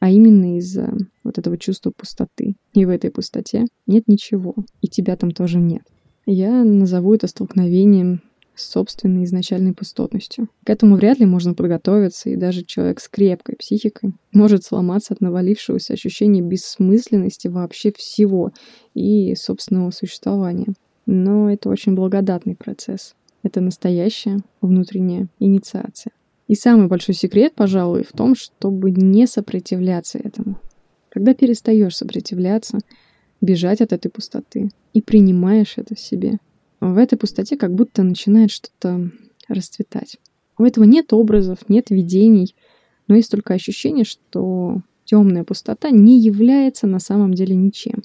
а 0.00 0.10
именно 0.10 0.58
из-за 0.58 0.92
вот 1.22 1.38
этого 1.38 1.56
чувства 1.56 1.92
пустоты. 1.96 2.56
И 2.74 2.84
в 2.84 2.88
этой 2.88 3.10
пустоте 3.10 3.66
нет 3.86 4.08
ничего, 4.08 4.54
и 4.80 4.88
тебя 4.88 5.16
там 5.16 5.30
тоже 5.30 5.58
нет. 5.58 5.82
Я 6.26 6.64
назову 6.64 7.14
это 7.14 7.26
столкновением 7.26 8.20
с 8.54 8.70
собственной 8.70 9.24
изначальной 9.24 9.72
пустотностью. 9.72 10.48
К 10.64 10.70
этому 10.70 10.96
вряд 10.96 11.18
ли 11.18 11.26
можно 11.26 11.54
подготовиться, 11.54 12.30
и 12.30 12.36
даже 12.36 12.64
человек 12.64 13.00
с 13.00 13.08
крепкой 13.08 13.56
психикой 13.56 14.12
может 14.32 14.64
сломаться 14.64 15.14
от 15.14 15.20
навалившегося 15.20 15.94
ощущения 15.94 16.42
бессмысленности 16.42 17.48
вообще 17.48 17.92
всего 17.96 18.52
и 18.94 19.34
собственного 19.34 19.90
существования. 19.90 20.74
Но 21.06 21.50
это 21.50 21.68
очень 21.68 21.94
благодатный 21.94 22.54
процесс. 22.54 23.14
Это 23.42 23.60
настоящая 23.60 24.40
внутренняя 24.60 25.28
инициация. 25.38 26.12
И 26.48 26.54
самый 26.54 26.86
большой 26.86 27.14
секрет, 27.14 27.54
пожалуй, 27.54 28.04
в 28.04 28.12
том, 28.12 28.34
чтобы 28.34 28.90
не 28.90 29.26
сопротивляться 29.26 30.18
этому. 30.18 30.58
Когда 31.08 31.34
перестаешь 31.34 31.96
сопротивляться, 31.96 32.78
бежать 33.40 33.80
от 33.80 33.92
этой 33.92 34.10
пустоты 34.10 34.70
и 34.92 35.02
принимаешь 35.02 35.74
это 35.76 35.94
в 35.94 36.00
себе, 36.00 36.38
в 36.80 36.98
этой 36.98 37.16
пустоте 37.16 37.56
как 37.56 37.74
будто 37.74 38.02
начинает 38.02 38.50
что-то 38.50 39.10
расцветать. 39.48 40.18
У 40.58 40.64
этого 40.64 40.84
нет 40.84 41.12
образов, 41.12 41.68
нет 41.68 41.90
видений, 41.90 42.54
но 43.08 43.16
есть 43.16 43.30
только 43.30 43.54
ощущение, 43.54 44.04
что 44.04 44.82
темная 45.04 45.44
пустота 45.44 45.90
не 45.90 46.20
является 46.20 46.86
на 46.86 46.98
самом 46.98 47.34
деле 47.34 47.54
ничем. 47.54 48.02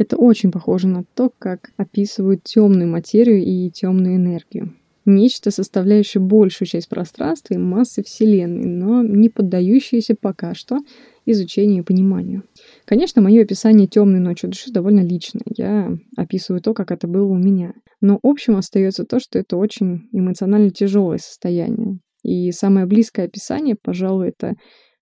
Это 0.00 0.16
очень 0.16 0.50
похоже 0.50 0.88
на 0.88 1.04
то, 1.14 1.30
как 1.38 1.72
описывают 1.76 2.42
темную 2.42 2.88
материю 2.88 3.44
и 3.44 3.68
темную 3.68 4.16
энергию. 4.16 4.74
Нечто, 5.04 5.50
составляющее 5.50 6.22
большую 6.22 6.68
часть 6.68 6.88
пространства 6.88 7.52
и 7.52 7.58
массы 7.58 8.02
Вселенной, 8.02 8.64
но 8.64 9.02
не 9.02 9.28
поддающееся 9.28 10.14
пока 10.18 10.54
что 10.54 10.78
изучению 11.26 11.82
и 11.82 11.84
пониманию. 11.84 12.44
Конечно, 12.86 13.20
мое 13.20 13.42
описание 13.42 13.86
темной 13.86 14.20
ночи 14.20 14.46
души 14.46 14.72
довольно 14.72 15.00
личное. 15.00 15.44
Я 15.54 15.94
описываю 16.16 16.62
то, 16.62 16.72
как 16.72 16.92
это 16.92 17.06
было 17.06 17.26
у 17.26 17.36
меня. 17.36 17.74
Но 18.00 18.18
общим 18.22 18.56
остается 18.56 19.04
то, 19.04 19.20
что 19.20 19.38
это 19.38 19.58
очень 19.58 20.08
эмоционально 20.12 20.70
тяжелое 20.70 21.18
состояние. 21.18 21.98
И 22.22 22.50
самое 22.52 22.86
близкое 22.86 23.26
описание, 23.26 23.76
пожалуй, 23.76 24.28
это 24.28 24.54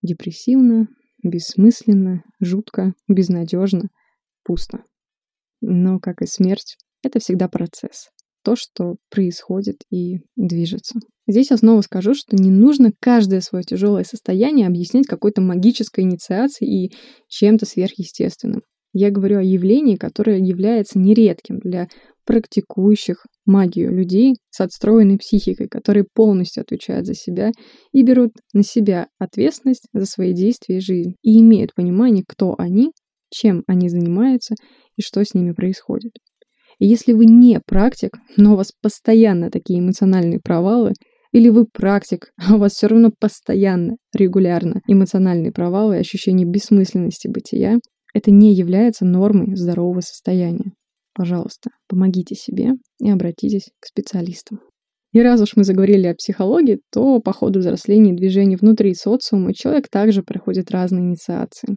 депрессивно, 0.02 0.88
бессмысленно, 1.22 2.24
жутко, 2.40 2.94
безнадежно, 3.06 3.90
пусто. 4.42 4.80
Но, 5.60 5.98
как 5.98 6.22
и 6.22 6.26
смерть, 6.26 6.76
это 7.02 7.18
всегда 7.20 7.48
процесс. 7.48 8.08
То, 8.44 8.56
что 8.56 8.96
происходит 9.10 9.82
и 9.90 10.18
движется. 10.36 10.98
Здесь 11.26 11.50
я 11.50 11.56
снова 11.56 11.82
скажу, 11.82 12.14
что 12.14 12.36
не 12.36 12.50
нужно 12.50 12.92
каждое 13.00 13.40
свое 13.40 13.62
тяжелое 13.62 14.04
состояние 14.04 14.66
объяснять 14.66 15.06
какой-то 15.06 15.42
магической 15.42 16.04
инициацией 16.04 16.86
и 16.86 16.92
чем-то 17.28 17.66
сверхъестественным. 17.66 18.62
Я 18.94 19.10
говорю 19.10 19.38
о 19.38 19.42
явлении, 19.42 19.96
которое 19.96 20.38
является 20.38 20.98
нередким 20.98 21.58
для 21.58 21.88
практикующих 22.24 23.26
магию 23.46 23.90
людей 23.90 24.36
с 24.50 24.60
отстроенной 24.60 25.18
психикой, 25.18 25.68
которые 25.68 26.04
полностью 26.12 26.62
отвечают 26.62 27.06
за 27.06 27.14
себя 27.14 27.52
и 27.92 28.02
берут 28.02 28.32
на 28.52 28.62
себя 28.62 29.08
ответственность 29.18 29.86
за 29.92 30.04
свои 30.04 30.32
действия 30.32 30.78
и 30.78 30.80
жизнь, 30.80 31.14
и 31.22 31.40
имеют 31.40 31.74
понимание, 31.74 32.24
кто 32.26 32.54
они, 32.58 32.92
чем 33.30 33.64
они 33.66 33.88
занимаются 33.88 34.54
и 34.96 35.02
что 35.02 35.24
с 35.24 35.34
ними 35.34 35.52
происходит. 35.52 36.12
Если 36.78 37.12
вы 37.12 37.26
не 37.26 37.60
практик, 37.66 38.10
но 38.36 38.52
у 38.52 38.56
вас 38.56 38.72
постоянно 38.80 39.50
такие 39.50 39.80
эмоциональные 39.80 40.40
провалы, 40.40 40.92
или 41.32 41.48
вы 41.48 41.66
практик, 41.66 42.30
а 42.36 42.54
у 42.54 42.58
вас 42.58 42.72
все 42.74 42.86
равно 42.86 43.10
постоянно, 43.18 43.96
регулярно 44.14 44.80
эмоциональные 44.86 45.52
провалы 45.52 45.96
и 45.96 46.00
ощущение 46.00 46.46
бессмысленности 46.46 47.28
бытия, 47.28 47.78
это 48.14 48.30
не 48.30 48.54
является 48.54 49.04
нормой 49.04 49.54
здорового 49.54 50.00
состояния. 50.00 50.72
Пожалуйста, 51.14 51.70
помогите 51.88 52.34
себе 52.34 52.74
и 53.00 53.10
обратитесь 53.10 53.70
к 53.80 53.86
специалистам. 53.86 54.60
И 55.12 55.20
раз 55.20 55.40
уж 55.40 55.56
мы 55.56 55.64
заговорили 55.64 56.06
о 56.06 56.14
психологии, 56.14 56.80
то 56.92 57.20
по 57.20 57.32
ходу 57.32 57.60
взросления 57.60 58.12
и 58.12 58.16
движения 58.16 58.56
внутри 58.56 58.94
социума 58.94 59.54
человек 59.54 59.88
также 59.88 60.22
проходит 60.22 60.70
разные 60.70 61.02
инициации. 61.02 61.76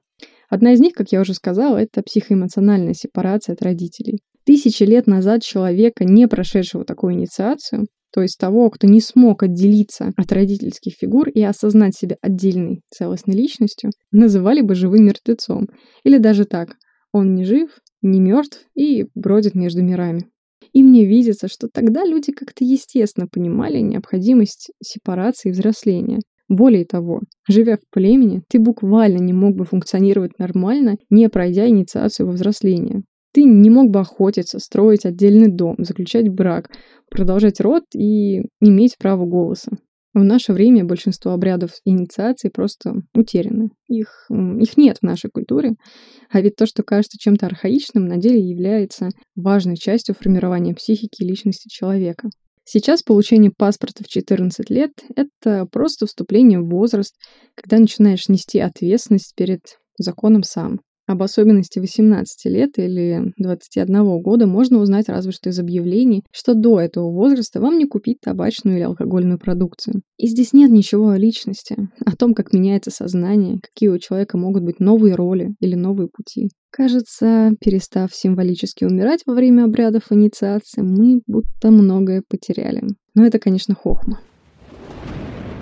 Одна 0.52 0.74
из 0.74 0.82
них, 0.82 0.94
как 0.94 1.14
я 1.14 1.22
уже 1.22 1.34
сказала, 1.34 1.78
это 1.78 2.04
психоэмоциональная 2.04 2.94
сепарация 2.94 3.54
от 3.54 3.62
родителей. 3.62 4.20
Тысячи 4.44 4.84
лет 4.84 5.08
назад 5.08 5.44
человека, 5.44 6.04
не 6.04 6.28
прошедшего 6.28 6.84
такую 6.84 7.14
инициацию, 7.14 7.86
то 8.14 8.22
есть 8.22 8.38
того, 8.38 8.70
кто 8.70 8.86
не 8.86 9.00
смог 9.00 9.44
отделиться 9.44 10.12
от 10.18 10.30
родительских 10.34 10.96
фигур 11.00 11.30
и 11.30 11.42
осознать 11.42 11.96
себя 11.96 12.18
отдельной 12.22 12.82
целостной 12.90 13.34
личностью, 13.34 13.92
называли 14.12 14.60
бы 14.60 14.76
живым 14.76 15.06
мертвецом. 15.06 15.70
Или 16.04 16.18
даже 16.18 16.44
так, 16.44 16.76
он 17.14 17.34
не 17.34 17.46
жив, 17.46 17.70
не 18.02 18.20
мертв 18.20 18.60
и 18.76 19.06
бродит 19.16 19.56
между 19.56 19.82
мирами. 19.82 20.26
И 20.74 20.84
мне 20.84 21.06
видится, 21.06 21.48
что 21.48 21.70
тогда 21.72 22.04
люди 22.04 22.34
как-то 22.34 22.66
естественно 22.66 23.28
понимали 23.28 23.80
необходимость 23.80 24.72
сепарации 24.84 25.48
и 25.48 25.52
взросления. 25.54 26.20
Более 26.52 26.84
того, 26.84 27.22
живя 27.48 27.78
в 27.78 27.90
племени, 27.90 28.44
ты 28.50 28.60
буквально 28.60 29.20
не 29.20 29.32
мог 29.32 29.56
бы 29.56 29.64
функционировать 29.64 30.38
нормально, 30.38 30.98
не 31.10 31.30
пройдя 31.30 31.66
инициацию 31.70 32.28
во 32.28 32.34
взросление. 32.34 33.04
Ты 33.34 33.44
не 33.44 33.70
мог 33.70 33.90
бы 33.90 34.02
охотиться, 34.02 34.60
строить 34.60 35.06
отдельный 35.06 35.50
дом, 35.50 35.76
заключать 35.78 36.28
брак, 36.28 36.70
продолжать 37.10 37.62
род 37.62 37.84
и 37.96 38.42
иметь 38.60 38.98
право 38.98 39.26
голоса. 39.26 39.72
В 40.14 40.26
наше 40.26 40.52
время 40.52 40.84
большинство 40.84 41.32
обрядов 41.32 41.72
инициации 41.86 42.50
просто 42.50 42.96
утеряны. 43.16 43.70
Их, 43.88 44.28
их 44.30 44.76
нет 44.76 44.98
в 44.98 45.06
нашей 45.06 45.30
культуре. 45.30 45.76
А 46.30 46.42
ведь 46.42 46.58
то, 46.58 46.66
что 46.66 46.84
кажется 46.84 47.18
чем-то 47.18 47.46
архаичным, 47.46 48.08
на 48.08 48.18
деле 48.18 48.42
является 48.42 49.08
важной 49.38 49.78
частью 49.78 50.16
формирования 50.16 50.74
психики 50.74 51.24
и 51.24 51.26
личности 51.26 51.70
человека. 51.70 52.28
Сейчас 52.74 53.04
получение 53.04 53.52
паспорта 53.52 54.06
в 54.06 54.08
14 54.08 54.70
лет— 54.70 54.92
это 55.18 55.66
просто 55.66 56.06
вступление 56.06 56.62
в 56.62 56.70
возраст, 56.70 57.14
когда 57.54 57.78
начинаешь 57.78 58.30
нести 58.30 58.60
ответственность 58.60 59.34
перед 59.36 59.60
законом 59.98 60.44
сам. 60.44 60.80
Об 61.12 61.24
особенности 61.24 61.78
18 61.78 62.46
лет 62.46 62.80
или 62.80 63.34
21 63.38 64.22
года 64.22 64.48
можно 64.48 64.78
узнать 64.78 65.10
разве 65.10 65.34
что 65.34 65.50
из 65.50 65.60
объявлений, 65.60 66.24
что 66.32 66.54
до 66.54 66.80
этого 66.80 67.12
возраста 67.12 67.60
вам 67.60 67.78
не 67.78 67.86
купить 67.86 68.22
табачную 68.22 68.78
или 68.78 68.84
алкогольную 68.84 69.38
продукцию. 69.38 70.04
И 70.18 70.28
здесь 70.28 70.54
нет 70.54 70.72
ничего 70.72 71.10
о 71.10 71.18
личности, 71.18 71.76
о 72.06 72.16
том, 72.16 72.34
как 72.34 72.54
меняется 72.54 72.92
сознание, 72.92 73.60
какие 73.62 73.90
у 73.90 74.00
человека 74.00 74.38
могут 74.38 74.64
быть 74.64 74.80
новые 74.80 75.16
роли 75.16 75.54
или 75.60 75.76
новые 75.76 76.08
пути. 76.08 76.48
Кажется, 76.72 77.52
перестав 77.60 78.16
символически 78.16 78.86
умирать 78.86 79.24
во 79.26 79.34
время 79.34 79.66
обрядов 79.66 80.04
инициации, 80.12 80.82
мы 80.82 81.20
будто 81.28 81.72
многое 81.72 82.24
потеряли. 82.26 82.84
Но 83.16 83.26
это, 83.26 83.38
конечно, 83.38 83.76
хохма. 83.76 84.22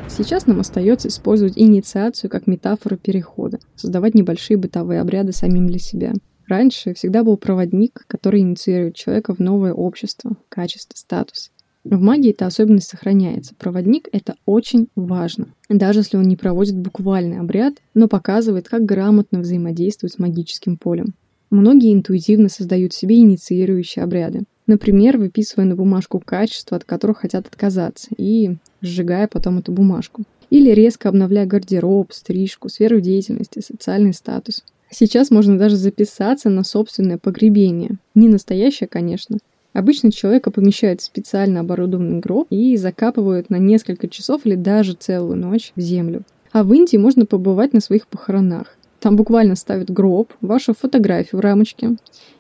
Сейчас 0.10 0.48
нам 0.48 0.60
остается 0.60 1.08
использовать 1.08 1.54
инициацию 1.56 2.30
как 2.30 2.48
метафору 2.48 2.98
перехода, 2.98 3.60
создавать 3.76 4.16
небольшие 4.16 4.58
бытовые 4.58 5.02
обряды 5.02 5.32
самим 5.32 5.68
для 5.68 5.80
себя. 5.80 6.14
Раньше 6.48 6.96
всегда 6.96 7.24
был 7.24 7.38
проводник, 7.38 8.06
который 8.08 8.42
инициирует 8.42 8.96
человека 8.96 9.36
в 9.36 9.40
новое 9.40 9.72
общество, 9.72 10.36
качество, 10.50 10.98
статус. 10.98 11.52
В 11.84 12.02
магии 12.02 12.32
эта 12.32 12.48
особенность 12.48 12.90
сохраняется. 12.90 13.54
Проводник— 13.56 14.10
это 14.12 14.36
очень 14.46 14.90
важно. 14.96 15.54
Даже 15.70 16.00
если 16.00 16.18
он 16.18 16.24
не 16.24 16.36
проводит 16.36 16.76
буквальный 16.76 17.40
обряд, 17.40 17.76
но 17.94 18.08
показывает, 18.08 18.68
как 18.68 18.84
грамотно 18.84 19.40
взаимодействовать 19.40 20.14
с 20.14 20.20
магическим 20.20 20.78
полем. 20.78 21.14
Многие 21.52 21.94
интуитивно 21.94 22.50
создают 22.50 22.94
себе 22.94 23.18
инициирующие 23.18 24.04
обряды. 24.04 24.44
Например, 24.70 25.18
выписывая 25.18 25.66
на 25.66 25.76
бумажку 25.76 26.22
качества, 26.24 26.78
от 26.78 26.84
которых 26.84 27.22
хотят 27.22 27.48
отказаться, 27.48 28.10
и 28.16 28.58
сжигая 28.82 29.28
потом 29.28 29.58
эту 29.58 29.72
бумажку. 29.72 30.26
Или 30.52 30.70
резко 30.70 31.10
обновляя 31.10 31.48
гардероб, 31.48 32.14
стрижку, 32.14 32.70
сферу 32.70 33.02
деятельности, 33.02 33.64
социальный 33.66 34.14
статус. 34.14 34.64
Сейчас 34.92 35.32
можно 35.32 35.58
даже 35.58 35.76
записаться 35.76 36.52
на 36.52 36.64
собственное 36.64 37.18
погребение. 37.18 37.98
Не 38.14 38.28
настоящее, 38.28 38.88
конечно. 38.88 39.40
Обычно 39.74 40.12
человека 40.12 40.52
помещают 40.52 41.02
в 41.02 41.06
специально 41.06 41.62
оборудованный 41.62 42.20
гроб 42.20 42.46
и 42.52 42.78
закапывают 42.78 43.50
на 43.50 43.56
несколько 43.56 44.08
часов 44.08 44.46
или 44.46 44.54
даже 44.54 44.94
целую 44.94 45.36
ночь 45.36 45.74
в 45.76 45.82
землю. 45.82 46.22
А 46.52 46.64
в 46.64 46.72
Индии 46.72 46.98
можно 46.98 47.26
побывать 47.26 47.74
на 47.74 47.80
своих 47.80 48.08
похоронах. 48.08 48.78
Там 49.00 49.16
буквально 49.16 49.56
ставят 49.56 49.90
гроб, 49.90 50.34
вашу 50.42 50.74
фотографию 50.74 51.40
в 51.40 51.42
рамочке. 51.42 51.96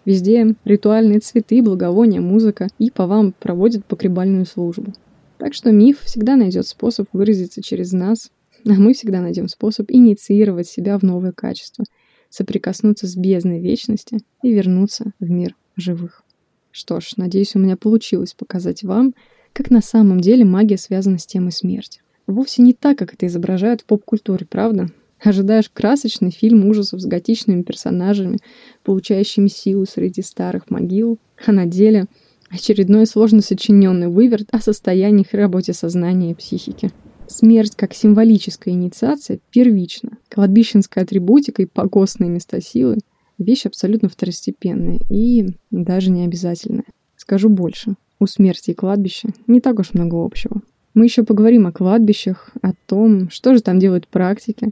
Везде 0.06 0.56
ритуальные 0.66 1.20
цветы, 1.20 1.62
благовония, 1.62 2.20
музыка. 2.20 2.68
И 2.78 2.92
по 2.92 3.08
вам 3.08 3.34
проводят 3.38 3.86
погребальную 3.86 4.46
службу. 4.46 4.94
Так 5.38 5.54
что 5.54 5.72
миф 5.72 6.02
всегда 6.02 6.36
найдет 6.36 6.68
способ 6.68 7.08
выразиться 7.14 7.62
через 7.62 7.94
нас, 7.94 8.30
а 8.66 8.74
мы 8.74 8.94
всегда 8.94 9.22
найдем 9.22 9.48
способ 9.48 9.90
инициировать 9.90 10.68
себя 10.68 11.00
в 11.00 11.04
новое 11.04 11.32
качество, 11.32 11.86
соприкоснуться 12.30 13.08
с 13.08 13.16
бездной 13.16 13.62
вечности 13.62 14.20
и 14.44 14.52
вернуться 14.52 15.14
в 15.20 15.30
мир 15.30 15.56
живых. 15.78 16.24
Что 16.72 17.00
ж, 17.00 17.14
надеюсь, 17.16 17.56
у 17.56 17.60
меня 17.60 17.78
получилось 17.78 18.34
показать 18.34 18.84
вам, 18.84 19.14
как 19.54 19.72
на 19.72 19.82
самом 19.82 20.20
деле 20.20 20.44
магия 20.44 20.78
связана 20.78 21.18
с 21.18 21.26
темой 21.26 21.54
смерти. 21.54 22.02
Вовсе 22.28 22.62
не 22.62 22.74
так, 22.74 22.98
как 22.98 23.14
это 23.14 23.26
изображают 23.26 23.82
в 23.82 23.86
поп-культуре, 23.86 24.46
правда? 24.46 24.90
Ожидаешь 25.22 25.70
красочный 25.70 26.32
фильм 26.32 26.66
ужасов 26.68 27.02
с 27.02 27.06
готичными 27.06 27.64
персонажами, 27.64 28.40
получающими 28.84 29.48
силу 29.48 29.86
среди 29.86 30.22
старых 30.22 30.70
могил, 30.70 31.20
а 31.46 31.52
на 31.52 31.66
деле 31.66 32.06
очередной 32.50 33.06
сложно 33.06 33.42
сочиненный 33.42 34.08
выверт 34.08 34.48
о 34.52 34.60
состояниях 34.60 35.34
и 35.34 35.38
работе 35.38 35.74
сознания 35.74 36.32
и 36.32 36.36
психики. 36.36 36.92
Смерть 37.28 37.76
как 37.76 37.94
символическая 37.94 38.74
инициация 38.74 39.40
первична. 39.52 40.18
Кладбищенская 40.30 41.04
атрибутика 41.04 41.62
и 41.62 41.68
погостные 41.68 42.30
места 42.30 42.62
силы– 42.62 42.98
вещь 43.40 43.66
абсолютно 43.66 44.10
второстепенная 44.10 45.00
и 45.10 45.48
даже 45.72 46.12
не 46.12 46.24
обязательная. 46.26 46.86
Скажу 47.16 47.50
больше. 47.50 47.96
У 48.20 48.28
смерти 48.28 48.72
и 48.72 48.74
кладбища 48.74 49.30
не 49.48 49.62
так 49.62 49.80
уж 49.80 49.94
много 49.94 50.24
общего. 50.24 50.62
Мы 50.94 51.06
еще 51.06 51.24
поговорим 51.24 51.68
о 51.68 51.72
кладбищах, 51.72 52.52
о 52.62 52.72
том, 52.86 53.30
что 53.30 53.54
же 53.54 53.62
там 53.62 53.80
делают 53.80 54.08
практики, 54.08 54.70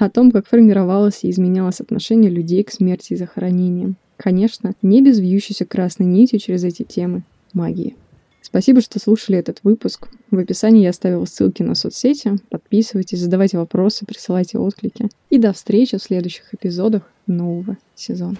о 0.00 0.10
том, 0.10 0.30
как 0.30 0.46
формировалось 0.46 1.24
и 1.24 1.30
изменялось 1.30 1.80
отношение 1.80 2.30
людей 2.30 2.64
к 2.64 2.70
смерти 2.70 3.12
и 3.12 3.16
захоронениям. 3.16 3.96
Конечно, 4.16 4.74
не 4.82 5.02
без 5.02 5.18
вьющейся 5.18 5.64
красной 5.64 6.06
нитью 6.06 6.38
через 6.38 6.64
эти 6.64 6.82
темы 6.82 7.22
магии. 7.52 7.96
Спасибо, 8.42 8.80
что 8.80 8.98
слушали 8.98 9.38
этот 9.38 9.60
выпуск. 9.62 10.08
В 10.30 10.38
описании 10.38 10.82
я 10.82 10.90
оставила 10.90 11.24
ссылки 11.24 11.62
на 11.62 11.74
соцсети. 11.74 12.36
Подписывайтесь, 12.48 13.20
задавайте 13.20 13.58
вопросы, 13.58 14.06
присылайте 14.06 14.58
отклики. 14.58 15.08
И 15.28 15.38
до 15.38 15.52
встречи 15.52 15.98
в 15.98 16.02
следующих 16.02 16.52
эпизодах 16.54 17.02
нового 17.26 17.76
сезона. 17.94 18.36